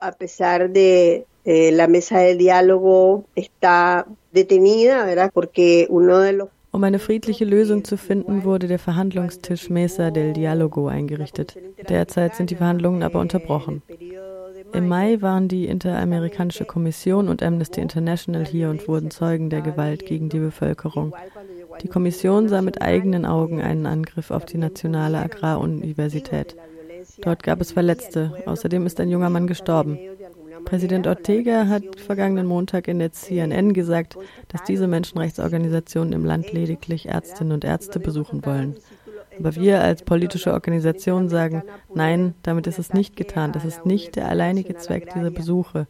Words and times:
A 0.00 0.12
pesar 0.12 0.70
de 0.70 1.26
eh, 1.44 1.72
la 1.72 1.86
mesa 1.86 2.18
de 2.18 2.36
diálogo 2.36 3.24
está 3.34 4.06
detenida, 4.32 5.04
¿verdad? 5.04 5.30
Porque 5.32 5.86
uno 5.90 6.18
de 6.18 6.32
los 6.32 6.48
um 6.72 6.84
eine 6.84 7.00
friedliche 7.00 7.44
Lösung 7.44 7.84
zu 7.84 7.96
finden, 7.96 8.44
wurde 8.44 8.68
der 8.68 8.78
Verhandlungstisch 8.78 9.70
Mesa 9.70 10.12
del 10.12 10.32
Dialogo 10.32 10.86
eingerichtet. 10.86 11.56
Derzeit 11.88 12.36
sind 12.36 12.50
die 12.50 12.54
Verhandlungen 12.54 13.02
aber 13.02 13.18
unterbrochen. 13.18 13.82
Im 14.72 14.86
Mai 14.86 15.20
waren 15.20 15.48
die 15.48 15.66
Interamerikanische 15.66 16.64
Kommission 16.64 17.28
und 17.28 17.42
Amnesty 17.42 17.80
International 17.80 18.46
hier 18.46 18.70
und 18.70 18.86
wurden 18.86 19.10
Zeugen 19.10 19.50
der 19.50 19.62
Gewalt 19.62 20.06
gegen 20.06 20.28
die 20.28 20.38
Bevölkerung. 20.38 21.12
Die 21.82 21.88
Kommission 21.88 22.48
sah 22.48 22.62
mit 22.62 22.80
eigenen 22.80 23.26
Augen 23.26 23.60
einen 23.60 23.86
Angriff 23.86 24.30
auf 24.30 24.44
die 24.44 24.58
nationale 24.58 25.18
Agraruniversität. 25.18 26.54
Dort 27.22 27.42
gab 27.42 27.60
es 27.60 27.72
Verletzte. 27.72 28.32
Außerdem 28.46 28.86
ist 28.86 29.00
ein 29.00 29.10
junger 29.10 29.30
Mann 29.30 29.46
gestorben. 29.46 29.98
Präsident 30.64 31.06
Ortega 31.06 31.68
hat 31.68 31.82
vergangenen 31.96 32.46
Montag 32.46 32.88
in 32.88 32.98
der 32.98 33.12
CNN 33.12 33.72
gesagt, 33.72 34.16
dass 34.48 34.62
diese 34.64 34.86
Menschenrechtsorganisationen 34.86 36.12
im 36.12 36.24
Land 36.24 36.52
lediglich 36.52 37.08
Ärztinnen 37.08 37.52
und 37.52 37.64
Ärzte 37.64 37.98
besuchen 37.98 38.44
wollen. 38.44 38.76
Aber 39.38 39.54
wir 39.54 39.80
als 39.80 40.02
politische 40.02 40.52
Organisation 40.52 41.28
sagen, 41.28 41.62
nein, 41.94 42.34
damit 42.42 42.66
ist 42.66 42.78
es 42.78 42.92
nicht 42.92 43.16
getan. 43.16 43.52
Das 43.52 43.64
ist 43.64 43.86
nicht 43.86 44.16
der 44.16 44.28
alleinige 44.28 44.76
Zweck 44.76 45.12
dieser 45.14 45.30
Besuche. 45.30 45.86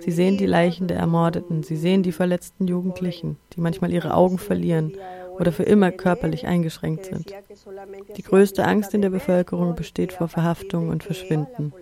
Sie 0.00 0.10
sehen 0.10 0.36
die 0.36 0.46
Leichen 0.46 0.86
der 0.86 0.98
Ermordeten, 0.98 1.62
sie 1.62 1.76
sehen 1.76 2.02
die 2.02 2.12
verletzten 2.12 2.66
Jugendlichen, 2.66 3.36
die 3.52 3.60
manchmal 3.60 3.92
ihre 3.92 4.14
Augen 4.14 4.38
verlieren 4.38 4.92
oder 5.40 5.52
für 5.52 5.62
immer 5.62 5.90
körperlich 5.90 6.46
eingeschränkt 6.46 7.06
sind. 7.06 7.34
Die 8.16 8.22
größte 8.22 8.64
Angst 8.64 8.94
in 8.94 9.02
der 9.02 9.10
Bevölkerung 9.10 9.74
besteht 9.74 10.12
vor 10.12 10.28
Verhaftung 10.28 10.88
und 10.88 11.02
Verschwinden. 11.02 11.72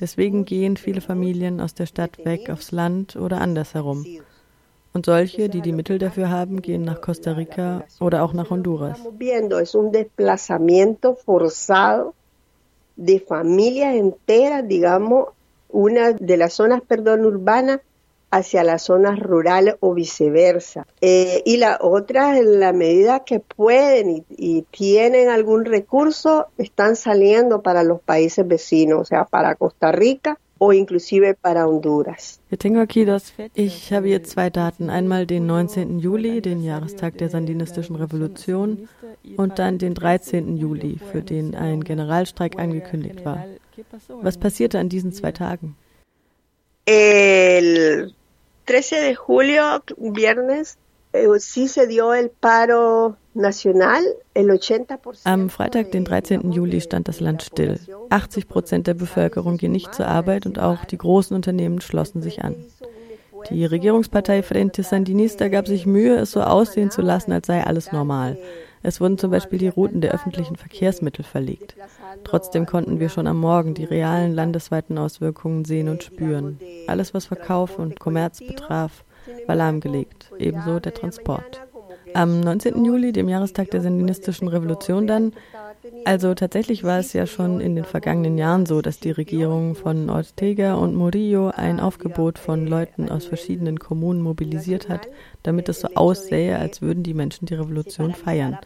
Deswegen 0.00 0.44
gehen 0.44 0.76
viele 0.76 1.00
Familien 1.00 1.60
aus 1.60 1.74
der 1.74 1.86
Stadt 1.86 2.24
weg 2.24 2.50
aufs 2.50 2.72
Land 2.72 3.16
oder 3.16 3.40
andersherum. 3.40 4.06
Und 4.92 5.06
solche, 5.06 5.48
die 5.48 5.60
die 5.60 5.72
Mittel 5.72 5.98
dafür 5.98 6.30
haben, 6.30 6.62
gehen 6.62 6.82
nach 6.82 7.00
Costa 7.00 7.32
Rica 7.32 7.84
oder 8.00 8.22
auch 8.22 8.32
nach 8.32 8.50
Honduras. 8.50 8.98
de 12.96 13.18
familias 13.20 13.96
enteras, 13.96 14.66
digamos, 14.68 15.28
una 15.68 16.12
de 16.12 16.36
las 16.36 16.54
zonas, 16.54 16.82
perdón, 16.82 17.24
urbanas 17.24 17.80
hacia 18.34 18.64
las 18.64 18.82
zonas 18.82 19.18
rurales 19.18 19.76
o 19.80 19.94
viceversa. 19.94 20.86
Eh, 21.00 21.42
y 21.44 21.56
la 21.58 21.78
otra, 21.80 22.38
en 22.38 22.60
la 22.60 22.72
medida 22.72 23.24
que 23.24 23.40
pueden 23.40 24.10
y, 24.10 24.24
y, 24.28 24.62
tienen 24.70 25.28
algún 25.28 25.64
recurso, 25.64 26.46
están 26.58 26.96
saliendo 26.96 27.62
para 27.62 27.82
los 27.82 28.00
países 28.00 28.46
vecinos, 28.46 29.00
o 29.00 29.04
sea, 29.04 29.24
para 29.24 29.54
Costa 29.54 29.92
Rica 29.92 30.38
o 30.58 30.72
inclusive 30.72 31.34
para 31.34 31.66
Honduras. 31.66 32.40
Ich 33.54 33.92
habe 33.92 34.08
hier 34.08 34.22
zwei 34.24 34.50
Daten. 34.50 34.90
Einmal 34.90 35.26
den 35.26 35.46
19. 35.46 35.98
Juli, 35.98 36.40
den 36.40 36.62
Jahrestag 36.62 37.18
der 37.18 37.28
sandinistischen 37.28 37.96
Revolution, 37.96 38.88
und 39.36 39.58
dann 39.58 39.78
den 39.78 39.94
13. 39.94 40.56
Juli, 40.56 40.98
für 41.10 41.22
den 41.22 41.54
ein 41.54 41.82
Generalstreik 41.82 42.58
angekündigt 42.58 43.24
war. 43.24 43.44
Was 44.22 44.38
passierte 44.38 44.78
an 44.78 44.88
diesen 44.88 45.12
zwei 45.12 45.32
Tagen? 45.32 45.76
El 46.86 48.12
13 48.64 49.00
de 49.00 49.14
julio, 49.14 49.82
viernes, 49.96 50.78
eh, 51.12 51.26
sí 51.38 51.68
se 51.68 51.86
dio 51.86 52.14
el 52.14 52.30
paro 52.30 53.16
nacional. 53.34 54.02
El 54.34 54.50
80%. 54.50 55.20
Am 55.24 55.50
Freitag, 55.50 55.90
den 55.90 56.04
13. 56.04 56.52
Juli, 56.52 56.80
stand 56.80 57.08
das 57.08 57.20
Land 57.20 57.42
still. 57.42 57.78
80 58.10 58.48
Prozent 58.48 58.86
der 58.86 58.94
Bevölkerung 58.94 59.56
ging 59.56 59.72
nicht 59.72 59.94
zur 59.94 60.08
Arbeit 60.08 60.46
und 60.46 60.58
auch 60.58 60.84
die 60.84 60.98
großen 60.98 61.34
Unternehmen 61.34 61.80
schlossen 61.80 62.22
sich 62.22 62.42
an. 62.42 62.56
Die 63.50 63.66
Regierungspartei 63.66 64.42
Frente 64.42 64.82
Sandinista 64.82 65.48
gab 65.48 65.68
sich 65.68 65.84
Mühe, 65.84 66.16
es 66.16 66.30
so 66.30 66.40
aussehen 66.40 66.90
zu 66.90 67.02
lassen, 67.02 67.32
als 67.32 67.46
sei 67.46 67.62
alles 67.62 67.92
normal. 67.92 68.38
Es 68.84 69.00
wurden 69.00 69.16
zum 69.16 69.30
Beispiel 69.30 69.58
die 69.58 69.68
Routen 69.68 70.02
der 70.02 70.12
öffentlichen 70.12 70.56
Verkehrsmittel 70.56 71.24
verlegt. 71.24 71.74
Trotzdem 72.22 72.66
konnten 72.66 73.00
wir 73.00 73.08
schon 73.08 73.26
am 73.26 73.38
Morgen 73.38 73.72
die 73.72 73.84
realen 73.84 74.34
landesweiten 74.34 74.98
Auswirkungen 74.98 75.64
sehen 75.64 75.88
und 75.88 76.02
spüren. 76.02 76.60
Alles, 76.86 77.14
was 77.14 77.24
Verkauf 77.24 77.78
und 77.78 77.98
Kommerz 77.98 78.40
betraf, 78.40 79.04
war 79.46 79.56
lahmgelegt, 79.56 80.30
ebenso 80.38 80.80
der 80.80 80.92
Transport. 80.92 81.62
Am 82.12 82.40
19. 82.40 82.84
Juli, 82.84 83.12
dem 83.12 83.30
Jahrestag 83.30 83.70
der 83.70 83.80
sandinistischen 83.80 84.48
Revolution 84.48 85.06
dann, 85.06 85.32
also 86.04 86.34
tatsächlich 86.34 86.84
war 86.84 86.98
es 86.98 87.12
ja 87.12 87.26
schon 87.26 87.60
in 87.60 87.74
den 87.74 87.84
vergangenen 87.84 88.38
Jahren 88.38 88.66
so, 88.66 88.82
dass 88.82 89.00
die 89.00 89.10
Regierung 89.10 89.74
von 89.74 90.10
Ortega 90.10 90.74
und 90.74 90.94
Murillo 90.94 91.48
ein 91.48 91.80
Aufgebot 91.80 92.38
von 92.38 92.66
Leuten 92.66 93.08
aus 93.08 93.26
verschiedenen 93.26 93.78
Kommunen 93.78 94.20
mobilisiert 94.20 94.88
hat, 94.88 95.08
damit 95.42 95.68
es 95.68 95.80
so 95.80 95.88
aussähe, 95.94 96.58
als 96.58 96.82
würden 96.82 97.02
die 97.02 97.14
Menschen 97.14 97.46
die 97.46 97.54
Revolution 97.54 98.14
feiern. 98.14 98.58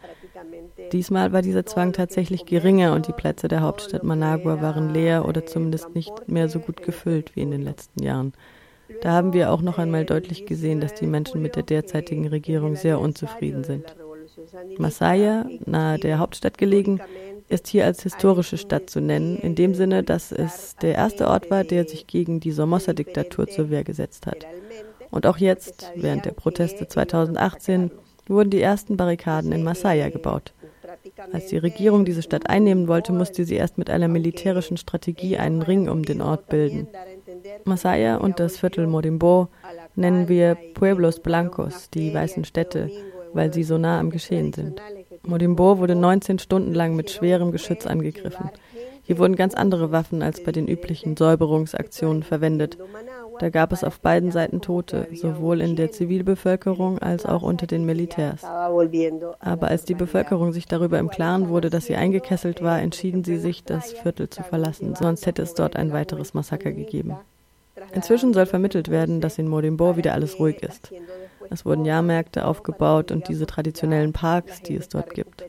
Diesmal 0.91 1.33
war 1.33 1.41
dieser 1.41 1.65
Zwang 1.65 1.93
tatsächlich 1.93 2.45
geringer 2.45 2.93
und 2.93 3.07
die 3.07 3.13
Plätze 3.13 3.47
der 3.47 3.61
Hauptstadt 3.61 4.03
Managua 4.03 4.61
waren 4.61 4.93
leer 4.93 5.27
oder 5.27 5.45
zumindest 5.45 5.93
nicht 5.95 6.27
mehr 6.27 6.49
so 6.49 6.59
gut 6.59 6.81
gefüllt 6.81 7.35
wie 7.35 7.41
in 7.41 7.51
den 7.51 7.61
letzten 7.61 8.03
Jahren. 8.03 8.33
Da 9.01 9.11
haben 9.11 9.33
wir 9.33 9.51
auch 9.51 9.61
noch 9.61 9.77
einmal 9.77 10.05
deutlich 10.05 10.45
gesehen, 10.45 10.81
dass 10.81 10.95
die 10.95 11.05
Menschen 11.05 11.41
mit 11.41 11.55
der 11.55 11.63
derzeitigen 11.63 12.27
Regierung 12.27 12.75
sehr 12.75 12.99
unzufrieden 12.99 13.63
sind. 13.63 13.95
Masaya, 14.77 15.45
nahe 15.65 15.99
der 15.99 16.19
Hauptstadt 16.19 16.57
gelegen, 16.57 16.99
ist 17.47 17.67
hier 17.67 17.85
als 17.85 18.03
historische 18.03 18.57
Stadt 18.57 18.89
zu 18.89 19.01
nennen, 19.01 19.37
in 19.37 19.55
dem 19.55 19.73
Sinne, 19.73 20.03
dass 20.03 20.31
es 20.31 20.75
der 20.81 20.95
erste 20.95 21.27
Ort 21.27 21.49
war, 21.49 21.63
der 21.63 21.87
sich 21.87 22.07
gegen 22.07 22.39
die 22.39 22.51
Somoza-Diktatur 22.51 23.47
zur 23.47 23.69
Wehr 23.69 23.83
gesetzt 23.83 24.27
hat. 24.27 24.45
Und 25.11 25.25
auch 25.25 25.37
jetzt, 25.37 25.91
während 25.95 26.25
der 26.25 26.31
Proteste 26.31 26.87
2018, 26.87 27.91
wurden 28.27 28.51
die 28.51 28.61
ersten 28.61 28.95
Barrikaden 28.95 29.51
in 29.51 29.63
Masaya 29.63 30.09
gebaut. 30.09 30.53
Als 31.31 31.47
die 31.47 31.57
Regierung 31.57 32.05
diese 32.05 32.21
Stadt 32.21 32.49
einnehmen 32.49 32.87
wollte, 32.87 33.11
musste 33.11 33.45
sie 33.45 33.55
erst 33.55 33.77
mit 33.77 33.89
einer 33.89 34.07
militärischen 34.07 34.77
Strategie 34.77 35.37
einen 35.37 35.61
Ring 35.61 35.89
um 35.89 36.03
den 36.03 36.21
Ort 36.21 36.47
bilden. 36.49 36.87
Masaya 37.63 38.17
und 38.17 38.39
das 38.39 38.57
Viertel 38.57 38.87
Modimbo 38.87 39.49
nennen 39.95 40.27
wir 40.27 40.55
Pueblos 40.73 41.19
Blancos, 41.19 41.89
die 41.89 42.13
weißen 42.13 42.45
Städte, 42.45 42.89
weil 43.33 43.53
sie 43.53 43.63
so 43.63 43.77
nah 43.77 43.99
am 43.99 44.09
Geschehen 44.09 44.53
sind. 44.53 44.81
Modimbo 45.23 45.77
wurde 45.79 45.95
19 45.95 46.39
Stunden 46.39 46.73
lang 46.73 46.95
mit 46.95 47.09
schwerem 47.09 47.51
Geschütz 47.51 47.85
angegriffen. 47.85 48.49
Hier 49.03 49.17
wurden 49.17 49.35
ganz 49.35 49.55
andere 49.55 49.91
Waffen 49.91 50.21
als 50.21 50.43
bei 50.43 50.51
den 50.51 50.67
üblichen 50.67 51.17
Säuberungsaktionen 51.17 52.21
verwendet. 52.21 52.77
Da 53.39 53.49
gab 53.49 53.71
es 53.71 53.83
auf 53.83 54.01
beiden 54.01 54.31
Seiten 54.31 54.61
Tote, 54.61 55.07
sowohl 55.13 55.61
in 55.61 55.75
der 55.75 55.91
Zivilbevölkerung 55.91 56.99
als 56.99 57.25
auch 57.25 57.41
unter 57.41 57.65
den 57.65 57.85
Militärs. 57.85 58.43
Aber 58.43 59.67
als 59.67 59.85
die 59.85 59.95
Bevölkerung 59.95 60.51
sich 60.51 60.67
darüber 60.67 60.99
im 60.99 61.09
Klaren 61.09 61.49
wurde, 61.49 61.69
dass 61.69 61.85
sie 61.85 61.95
eingekesselt 61.95 62.61
war, 62.61 62.79
entschieden 62.81 63.23
sie 63.23 63.37
sich, 63.37 63.63
das 63.63 63.93
Viertel 63.93 64.29
zu 64.29 64.43
verlassen, 64.43 64.93
sonst 64.95 65.25
hätte 65.25 65.41
es 65.41 65.55
dort 65.55 65.75
ein 65.75 65.91
weiteres 65.91 66.33
Massaker 66.33 66.71
gegeben. 66.71 67.15
Inzwischen 67.93 68.33
soll 68.33 68.45
vermittelt 68.45 68.89
werden, 68.89 69.21
dass 69.21 69.39
in 69.39 69.47
Modimbo 69.47 69.97
wieder 69.97 70.13
alles 70.13 70.37
ruhig 70.37 70.61
ist. 70.61 70.91
Es 71.49 71.65
wurden 71.65 71.85
Jahrmärkte 71.85 72.45
aufgebaut 72.45 73.11
und 73.11 73.27
diese 73.27 73.45
traditionellen 73.45 74.13
Parks, 74.13 74.61
die 74.61 74.75
es 74.75 74.89
dort 74.89 75.13
gibt. 75.13 75.43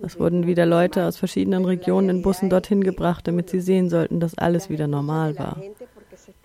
Es 0.00 0.18
wurden 0.18 0.46
wieder 0.46 0.66
Leute 0.66 1.04
aus 1.04 1.16
verschiedenen 1.16 1.64
Regionen 1.64 2.08
in 2.08 2.22
Bussen 2.22 2.50
dorthin 2.50 2.82
gebracht, 2.82 3.26
damit 3.26 3.50
sie 3.50 3.60
sehen 3.60 3.88
sollten, 3.88 4.20
dass 4.20 4.36
alles 4.36 4.68
wieder 4.68 4.86
normal 4.86 5.38
war. 5.38 5.60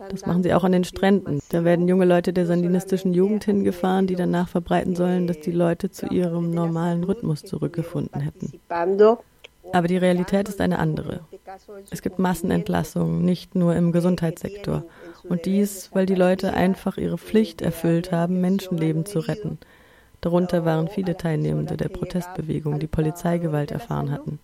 Das 0.09 0.25
machen 0.25 0.44
sie 0.44 0.53
auch 0.53 0.63
an 0.63 0.72
den 0.72 0.84
Stränden. 0.84 1.40
Da 1.50 1.63
werden 1.63 1.88
junge 1.88 2.06
Leute 2.06 2.34
der 2.34 2.45
sandinistischen 2.45 3.13
Jugend 3.13 3.45
hingefahren, 3.45 4.07
die 4.07 4.16
danach 4.16 4.50
verbreiten 4.50 4.95
sollen, 4.95 5.28
dass 5.28 5.40
die 5.40 5.51
Leute 5.51 5.90
zu 5.90 6.07
ihrem 6.07 6.51
normalen 6.51 7.03
Rhythmus 7.03 7.44
zurückgefunden 7.44 8.22
hätten. 8.22 8.59
Aber 9.73 9.88
die 9.88 9.97
Realität 9.97 10.50
ist 10.50 10.59
eine 10.59 10.79
andere. 10.79 11.22
Es 11.90 12.01
gibt 12.01 12.19
Massenentlassungen, 12.19 13.23
nicht 13.23 13.56
nur 13.56 13.75
im 13.75 13.91
Gesundheitssektor. 13.91 14.84
Und 15.27 15.45
dies, 15.45 15.89
weil 15.93 16.05
die 16.05 16.16
Leute 16.16 16.53
einfach 16.53 16.97
ihre 16.97 17.17
Pflicht 17.17 17.61
erfüllt 17.61 18.11
haben, 18.11 18.41
Menschenleben 18.41 19.05
zu 19.05 19.19
retten. 19.19 19.59
Darunter 20.22 20.66
waren 20.66 20.87
viele 20.87 21.17
Teilnehmende 21.17 21.78
der 21.78 21.90
Protestbewegung, 21.90 22.79
die 22.79 22.87
Polizeigewalt 22.87 23.72
erfahren 23.72 24.11
hatten. 24.11 24.40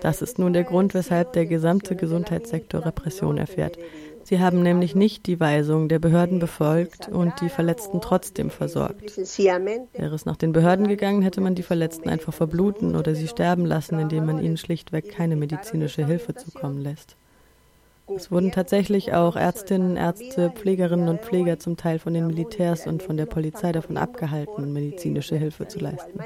Das 0.00 0.22
ist 0.22 0.38
nun 0.38 0.52
der 0.52 0.64
Grund, 0.64 0.94
weshalb 0.94 1.32
der 1.32 1.46
gesamte 1.46 1.96
Gesundheitssektor 1.96 2.84
Repression 2.84 3.38
erfährt. 3.38 3.78
Sie 4.24 4.40
haben 4.40 4.62
nämlich 4.62 4.96
nicht 4.96 5.26
die 5.26 5.38
Weisung 5.38 5.88
der 5.88 6.00
Behörden 6.00 6.40
befolgt 6.40 7.08
und 7.08 7.32
die 7.40 7.48
Verletzten 7.48 8.00
trotzdem 8.00 8.50
versorgt. 8.50 9.16
Wäre 9.16 10.14
es 10.14 10.26
nach 10.26 10.36
den 10.36 10.52
Behörden 10.52 10.88
gegangen, 10.88 11.22
hätte 11.22 11.40
man 11.40 11.54
die 11.54 11.62
Verletzten 11.62 12.08
einfach 12.08 12.34
verbluten 12.34 12.96
oder 12.96 13.14
sie 13.14 13.28
sterben 13.28 13.64
lassen, 13.64 14.00
indem 14.00 14.26
man 14.26 14.42
ihnen 14.42 14.56
schlichtweg 14.56 15.12
keine 15.12 15.36
medizinische 15.36 16.04
Hilfe 16.04 16.34
zukommen 16.34 16.82
lässt. 16.82 17.16
Es 18.14 18.30
wurden 18.30 18.52
tatsächlich 18.52 19.12
auch 19.14 19.34
Ärztinnen, 19.36 19.96
Ärzte, 19.96 20.50
Pflegerinnen 20.50 21.08
und 21.08 21.22
Pfleger 21.22 21.58
zum 21.58 21.76
Teil 21.76 21.98
von 21.98 22.14
den 22.14 22.28
Militärs 22.28 22.86
und 22.86 23.02
von 23.02 23.16
der 23.16 23.26
Polizei 23.26 23.72
davon 23.72 23.96
abgehalten, 23.96 24.72
medizinische 24.72 25.36
Hilfe 25.36 25.66
zu 25.66 25.80
leisten. 25.80 26.18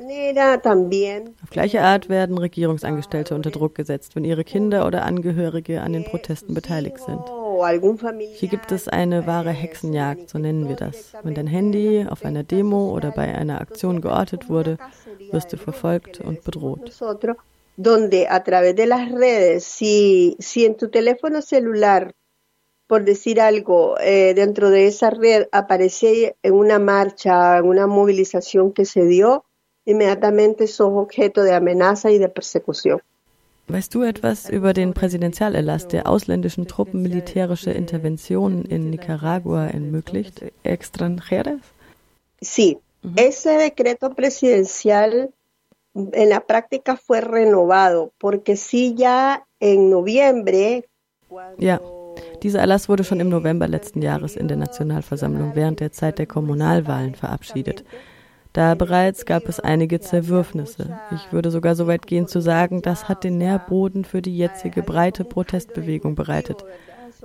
Auf 1.42 1.50
gleiche 1.50 1.82
Art 1.82 2.08
werden 2.08 2.36
Regierungsangestellte 2.36 3.34
unter 3.34 3.50
Druck 3.50 3.74
gesetzt, 3.74 4.14
wenn 4.14 4.24
ihre 4.24 4.44
Kinder 4.44 4.86
oder 4.86 5.04
Angehörige 5.04 5.80
an 5.80 5.92
den 5.94 6.04
Protesten 6.04 6.52
beteiligt 6.52 6.98
sind. 6.98 7.22
Hier 8.34 8.48
gibt 8.48 8.72
es 8.72 8.88
eine 8.88 9.26
wahre 9.26 9.50
Hexenjagd, 9.50 10.30
so 10.30 10.38
nennen 10.38 10.68
wir 10.68 10.76
das. 10.76 11.12
Wenn 11.22 11.34
dein 11.34 11.46
Handy 11.46 12.06
auf 12.08 12.24
einer 12.24 12.42
Demo 12.42 12.94
oder 12.94 13.10
bei 13.10 13.34
einer 13.34 13.60
Aktion 13.60 14.00
geortet 14.00 14.48
wurde, 14.48 14.78
wirst 15.30 15.52
du 15.52 15.56
verfolgt 15.56 16.20
und 16.20 16.44
bedroht. 16.44 16.92
Donde 17.80 18.26
a 18.28 18.44
través 18.44 18.76
de 18.76 18.86
las 18.86 19.10
redes, 19.10 19.64
si, 19.64 20.36
si 20.38 20.66
en 20.66 20.76
tu 20.76 20.90
teléfono 20.90 21.40
celular, 21.40 22.12
por 22.86 23.04
decir 23.04 23.40
algo, 23.40 23.98
eh, 24.00 24.34
dentro 24.34 24.68
de 24.68 24.86
esa 24.86 25.08
red 25.08 25.46
aparece 25.50 26.36
en 26.42 26.52
una 26.52 26.78
marcha, 26.78 27.56
en 27.56 27.64
una 27.64 27.86
movilización 27.86 28.72
que 28.72 28.84
se 28.84 29.06
dio, 29.06 29.46
inmediatamente 29.86 30.66
sos 30.66 30.90
objeto 30.92 31.42
de 31.42 31.54
amenaza 31.54 32.10
y 32.10 32.18
de 32.18 32.28
persecución. 32.28 33.00
Weißt 33.68 33.94
du 33.94 34.02
etwas 34.02 34.50
über 34.50 34.74
den 34.74 34.92
Präsidentialerlass, 34.92 35.86
der 35.88 36.06
ausländischen 36.06 36.66
Truppen 36.66 37.00
militärische 37.02 37.70
Interventionen 37.70 38.64
in 38.64 38.90
Nicaragua 38.90 39.68
ermöglicht? 39.68 40.42
Extranjeras? 40.64 41.60
Sí, 42.42 42.78
ese 43.16 43.50
decreto 43.50 44.10
presidencial 44.10 45.30
en 45.94 46.28
la 46.28 46.40
práctica 46.40 46.96
fue 46.96 47.20
renovado, 47.20 48.12
porque 48.18 48.56
sí 48.56 48.94
ya 48.96 49.46
en 49.60 49.90
noviembre. 49.90 50.88
Ja, 51.58 51.80
dieser 52.42 52.60
Erlass 52.60 52.88
wurde 52.88 53.04
schon 53.04 53.20
im 53.20 53.28
November 53.28 53.68
letzten 53.68 54.02
Jahres 54.02 54.36
in 54.36 54.48
der 54.48 54.56
Nationalversammlung 54.56 55.52
während 55.54 55.80
der 55.80 55.92
Zeit 55.92 56.18
der 56.18 56.26
Kommunalwahlen 56.26 57.14
verabschiedet. 57.14 57.84
Da 58.52 58.74
bereits 58.74 59.26
gab 59.26 59.48
es 59.48 59.60
einige 59.60 60.00
Zerwürfnisse. 60.00 60.98
Ich 61.14 61.32
würde 61.32 61.52
sogar 61.52 61.76
so 61.76 61.86
weit 61.86 62.08
gehen 62.08 62.26
zu 62.26 62.40
sagen, 62.40 62.82
das 62.82 63.08
hat 63.08 63.22
den 63.22 63.38
Nährboden 63.38 64.04
für 64.04 64.22
die 64.22 64.36
jetzige 64.36 64.82
breite 64.82 65.24
Protestbewegung 65.24 66.16
bereitet. 66.16 66.64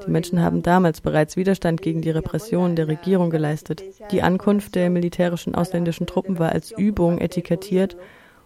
Die 0.06 0.12
Menschen 0.12 0.42
haben 0.42 0.62
damals 0.62 1.02
bereits 1.02 1.36
Widerstand 1.36 1.82
gegen 1.82 2.02
die 2.02 2.12
Repressionen 2.12 2.76
der 2.76 2.88
Regierung 2.88 3.32
geleistet. 3.32 3.84
Die 4.12 4.22
Ankunft 4.22 4.76
der 4.76 4.90
militärischen 4.92 5.56
ausländischen 5.56 6.06
Truppen 6.06 6.38
war 6.38 6.52
als 6.52 6.72
Übung 6.72 7.18
etikettiert, 7.18 7.98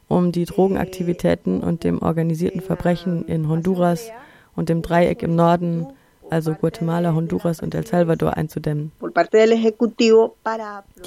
um 0.09 0.33
die 0.33 0.44
Drogenaktivitäten 0.44 1.61
und 1.61 1.85
dem 1.85 2.01
organisierten 2.01 2.59
Verbrechen 2.59 3.25
in 3.25 3.47
Honduras 3.47 4.09
und 4.56 4.67
dem 4.67 4.81
Dreieck 4.81 5.23
im 5.23 5.35
Norden 5.35 5.88
also 6.31 6.53
Guatemala, 6.53 7.13
Honduras 7.13 7.61
und 7.61 7.73
El 7.75 7.85
Salvador, 7.85 8.38
einzudämmen. 8.38 8.91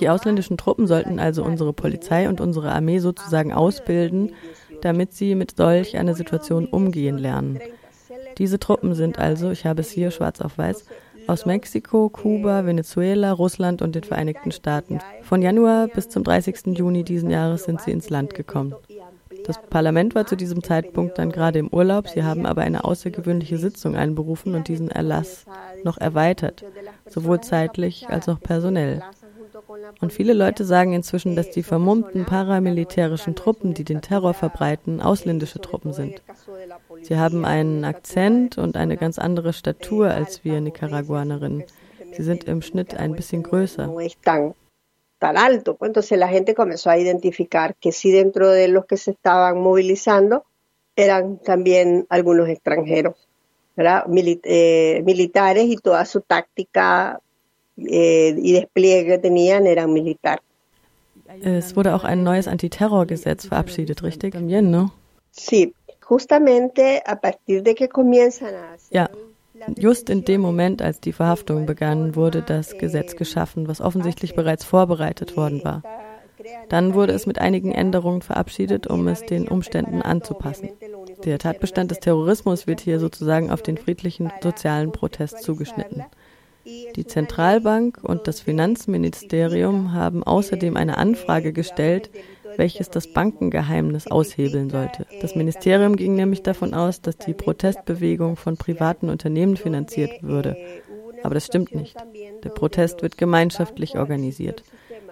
Die 0.00 0.08
ausländischen 0.08 0.56
Truppen 0.56 0.87
sollten 0.87 1.19
also 1.19 1.44
unsere 1.44 1.72
Polizei 1.72 2.28
und 2.28 2.40
unsere 2.40 2.72
Armee 2.72 2.99
sozusagen 2.99 3.52
ausbilden, 3.52 4.32
damit 4.81 5.12
sie 5.14 5.34
mit 5.34 5.56
solch 5.56 5.96
einer 5.96 6.14
Situation 6.14 6.66
umgehen 6.66 7.19
lernen. 7.19 7.60
Diese 8.38 8.58
Truppen 8.58 8.94
sind 8.94 9.19
also, 9.19 9.50
ich 9.50 9.66
habe 9.66 9.82
es 9.82 9.90
hier 9.90 10.10
schwarz 10.10 10.40
auf 10.40 10.58
weiß, 10.58 10.84
aus 11.28 11.46
Mexiko, 11.46 12.08
Kuba, 12.08 12.66
Venezuela, 12.66 13.31
Russland 13.32 13.81
und 13.81 13.94
den 13.94 14.02
Vereinigten 14.02 14.50
Staaten. 14.50 14.99
Von 15.22 15.40
Januar 15.40 15.87
bis 15.87 16.08
zum 16.08 16.25
30. 16.25 16.76
Juni 16.76 17.04
diesen 17.04 17.31
Jahres 17.31 17.64
sind 17.64 17.81
sie 17.81 17.93
ins 17.93 18.10
Land 18.10 18.34
gekommen. 18.34 18.75
Das 19.44 19.60
Parlament 19.70 20.14
war 20.14 20.26
zu 20.26 20.36
diesem 20.36 20.62
Zeitpunkt 20.62 21.18
dann 21.18 21.32
gerade 21.32 21.58
im 21.58 21.68
Urlaub. 21.68 22.08
Sie 22.08 22.22
haben 22.22 22.46
aber 22.46 22.62
eine 22.62 22.84
außergewöhnliche 22.84 23.58
Sitzung 23.58 23.96
einberufen 23.96 24.54
und 24.54 24.68
diesen 24.68 24.90
Erlass 24.90 25.46
noch 25.84 25.98
erweitert, 25.98 26.64
sowohl 27.08 27.40
zeitlich 27.40 28.08
als 28.08 28.28
auch 28.28 28.40
personell. 28.40 29.02
Und 30.00 30.12
viele 30.12 30.32
Leute 30.32 30.64
sagen 30.64 30.92
inzwischen, 30.92 31.36
dass 31.36 31.50
die 31.50 31.62
vermummten 31.62 32.24
paramilitärischen 32.24 33.34
Truppen, 33.34 33.74
die 33.74 33.84
den 33.84 34.02
Terror 34.02 34.34
verbreiten, 34.34 35.00
ausländische 35.00 35.60
Truppen 35.60 35.92
sind. 35.92 36.22
Sie 37.02 37.16
haben 37.16 37.44
einen 37.44 37.84
Akzent 37.84 38.58
und 38.58 38.76
eine 38.76 38.96
ganz 38.96 39.18
andere 39.18 39.52
Statur 39.52 40.10
als 40.10 40.44
wir 40.44 40.60
Nicaraguanerinnen. 40.60 41.64
Sie 42.12 42.22
sind 42.22 42.44
im 42.44 42.62
Schnitt 42.62 42.94
ein 42.94 43.14
bisschen 43.14 43.42
größer 43.42 43.92
tan 45.22 45.38
alto. 45.38 45.76
Pues 45.76 45.90
entonces 45.90 46.19
la 46.19 46.26
gente 46.26 46.52
comenzó 46.52 46.90
a 46.90 46.98
identificar 46.98 47.76
que 47.76 47.92
sí 47.92 48.10
dentro 48.10 48.50
de 48.50 48.66
los 48.66 48.86
que 48.86 48.96
se 48.96 49.12
estaban 49.12 49.60
movilizando 49.60 50.44
eran 50.96 51.38
también 51.38 52.06
algunos 52.08 52.48
extranjeros, 52.48 53.14
¿verdad? 53.76 54.04
Mil, 54.08 54.40
eh, 54.42 55.00
militares 55.06 55.66
y 55.69 55.76
toda 55.76 56.04
su 56.06 56.22
táctica 56.22 57.20
eh, 57.76 58.34
y 58.36 58.52
despliegue 58.52 59.06
que 59.06 59.19
tenían 59.19 59.69
eran 59.69 59.92
militar. 59.92 60.42
Es 61.40 61.76
wurde 61.76 61.94
auch 61.94 62.04
ein 62.04 62.25
neues 62.25 62.48
Antiterrorgesetz 62.48 63.48
verabschiedet, 63.48 64.02
richtig? 64.02 64.32
También, 64.32 64.72
¿no? 64.72 64.92
Sí, 65.30 65.72
justamente 66.00 67.00
a 67.06 67.20
partir 67.20 67.62
de 67.62 67.75
que 67.75 67.88
comienzan 67.88 68.54
a 68.56 68.72
hacer 68.75 68.98
ja. 68.98 69.10
Just 69.79 70.11
in 70.11 70.25
dem 70.25 70.41
Moment, 70.41 70.82
als 70.82 71.00
die 71.00 71.12
Verhaftung 71.12 71.67
begann, 71.67 72.17
wurde 72.17 72.43
das 72.43 72.76
Gesetz 72.79 73.17
geschaffen, 73.17 73.69
was 73.69 73.81
offensichtlich 73.81 74.35
bereits 74.35 74.64
vorbereitet 74.64 75.37
worden 75.37 75.64
war. 75.64 75.82
Dann 76.69 76.94
wurde 76.94 77.12
es 77.12 77.26
mit 77.26 77.38
einigen 77.38 77.73
Änderungen 77.73 78.23
verabschiedet, 78.23 78.87
um 78.87 79.06
es 79.09 79.25
den 79.25 79.49
Umständen 79.49 80.03
anzupassen. 80.03 80.70
Der 81.25 81.38
Tatbestand 81.38 81.91
des 81.91 82.00
Terrorismus 82.00 82.67
wird 82.67 82.81
hier 82.81 82.99
sozusagen 82.99 83.50
auf 83.50 83.62
den 83.62 83.76
friedlichen 83.76 84.32
sozialen 84.43 84.93
Protest 84.93 85.43
zugeschnitten. 85.43 86.05
Die 86.64 87.06
Zentralbank 87.06 87.99
und 88.03 88.29
das 88.29 88.41
Finanzministerium 88.41 89.93
haben 89.93 90.23
außerdem 90.23 90.76
eine 90.76 90.97
Anfrage 90.97 91.53
gestellt, 91.53 92.11
welches 92.56 92.90
das 92.90 93.12
Bankengeheimnis 93.12 94.06
aushebeln 94.06 94.70
sollte. 94.70 95.06
Das 95.20 95.34
Ministerium 95.34 95.96
ging 95.96 96.14
nämlich 96.14 96.43
davon 96.43 96.75
aus, 96.75 97.00
dass 97.00 97.16
die 97.16 97.34
Protestbewegung 97.34 98.37
von 98.37 98.56
privaten 98.56 99.08
Unternehmen 99.08 99.56
finanziert 99.56 100.22
würde. 100.22 100.56
Aber 101.22 101.34
das 101.34 101.46
stimmt 101.46 101.75
nicht. 101.75 101.96
Der 102.43 102.50
Protest 102.50 103.02
wird 103.02 103.16
gemeinschaftlich 103.16 103.96
organisiert. 103.96 104.64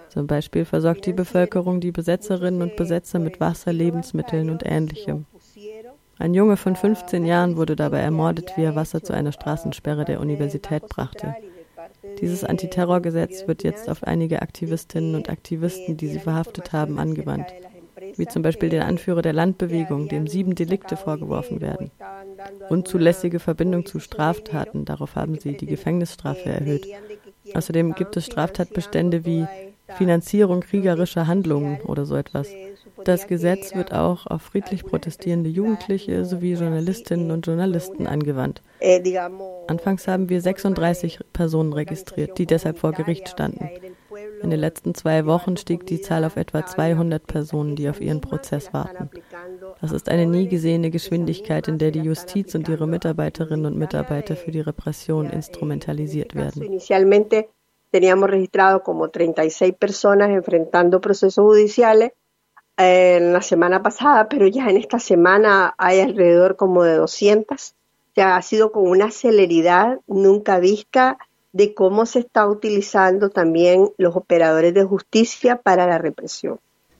Zum 0.09 0.27
Beispiel 0.27 0.65
versorgt 0.65 1.05
die 1.05 1.13
Bevölkerung 1.13 1.79
die 1.79 1.91
Besetzerinnen 1.91 2.61
und 2.61 2.75
Besetzer 2.75 3.17
mit 3.17 3.39
Wasser, 3.39 3.71
Lebensmitteln 3.71 4.49
und 4.49 4.63
ähnlichem. 4.65 5.25
Ein 6.17 6.33
Junge 6.33 6.57
von 6.57 6.75
15 6.75 7.25
Jahren 7.25 7.55
wurde 7.55 7.75
dabei 7.75 7.99
ermordet, 7.99 8.53
wie 8.55 8.63
er 8.63 8.75
Wasser 8.75 9.01
zu 9.01 9.13
einer 9.13 9.31
Straßensperre 9.31 10.05
der 10.05 10.19
Universität 10.19 10.87
brachte. 10.87 11.35
Dieses 12.19 12.43
Antiterrorgesetz 12.43 13.47
wird 13.47 13.63
jetzt 13.63 13.89
auf 13.89 14.03
einige 14.03 14.41
Aktivistinnen 14.41 15.15
und 15.15 15.29
Aktivisten, 15.29 15.97
die 15.97 16.07
sie 16.07 16.19
verhaftet 16.19 16.73
haben, 16.73 16.99
angewandt, 16.99 17.47
wie 18.17 18.27
zum 18.27 18.41
Beispiel 18.41 18.69
den 18.69 18.81
Anführer 18.81 19.21
der 19.21 19.33
Landbewegung, 19.33 20.07
dem 20.07 20.27
sieben 20.27 20.55
Delikte 20.55 20.97
vorgeworfen 20.97 21.61
werden. 21.61 21.91
Unzulässige 22.69 23.39
Verbindung 23.39 23.85
zu 23.85 23.99
Straftaten, 23.99 24.85
darauf 24.85 25.15
haben 25.15 25.37
sie 25.39 25.55
die 25.55 25.65
Gefängnisstrafe 25.65 26.49
erhöht. 26.49 26.87
Außerdem 27.53 27.95
gibt 27.95 28.17
es 28.17 28.25
Straftatbestände 28.25 29.25
wie 29.25 29.45
Finanzierung 29.97 30.61
kriegerischer 30.61 31.27
Handlungen 31.27 31.81
oder 31.81 32.05
so 32.05 32.15
etwas. 32.15 32.47
Das 33.05 33.27
Gesetz 33.27 33.75
wird 33.75 33.93
auch 33.93 34.27
auf 34.27 34.41
friedlich 34.41 34.83
protestierende 34.83 35.49
Jugendliche 35.49 36.25
sowie 36.25 36.53
Journalistinnen 36.53 37.31
und 37.31 37.45
Journalisten 37.45 38.07
angewandt. 38.07 38.61
Anfangs 39.67 40.07
haben 40.07 40.29
wir 40.29 40.41
36 40.41 41.19
Personen 41.33 41.73
registriert, 41.73 42.37
die 42.37 42.45
deshalb 42.45 42.79
vor 42.79 42.91
Gericht 42.91 43.29
standen. 43.29 43.69
In 44.41 44.49
den 44.49 44.59
letzten 44.59 44.95
zwei 44.95 45.25
Wochen 45.25 45.55
stieg 45.57 45.85
die 45.85 46.01
Zahl 46.01 46.25
auf 46.25 46.35
etwa 46.35 46.65
200 46.65 47.25
Personen, 47.25 47.75
die 47.75 47.89
auf 47.89 48.01
ihren 48.01 48.21
Prozess 48.21 48.73
warten. 48.73 49.09
Das 49.81 49.91
ist 49.91 50.09
eine 50.09 50.25
nie 50.25 50.47
gesehene 50.47 50.89
Geschwindigkeit, 50.89 51.67
in 51.67 51.77
der 51.77 51.91
die 51.91 52.01
Justiz 52.01 52.55
und 52.55 52.67
ihre 52.67 52.87
Mitarbeiterinnen 52.87 53.65
und 53.65 53.77
Mitarbeiter 53.77 54.35
für 54.35 54.51
die 54.51 54.61
Repression 54.61 55.29
instrumentalisiert 55.29 56.35
werden. 56.35 56.79
Teníamos 57.91 58.29
registrado 58.29 58.83
como 58.83 59.09
36 59.09 59.73
personas 59.77 60.29
enfrentando 60.29 61.01
procesos 61.01 61.57
judiciales 61.57 62.13
en 62.89 63.33
la 63.33 63.41
semana 63.41 63.81
pasada, 63.83 64.27
pero 64.29 64.47
ya 64.47 64.67
en 64.67 64.77
esta 64.77 64.99
semana 64.99 65.73
hay 65.77 65.99
alrededor 65.99 66.55
como 66.55 66.83
de 66.83 66.95
200. 66.95 67.71
O 67.71 68.13
sea, 68.13 68.35
ha 68.35 68.41
sido 68.41 68.71
con 68.71 68.87
una 68.89 69.11
celeridad 69.11 69.99
nunca 70.07 70.59
vista 70.59 71.17
de 71.53 71.73
cómo 71.73 72.05
se 72.05 72.19
está 72.19 72.47
utilizando 72.47 73.29
también 73.29 73.89
los 73.97 74.15
operadores 74.15 74.73
de 74.73 74.83
justicia 74.83 75.57
para 75.57 75.85
la 75.87 75.97
represión. 75.97 76.59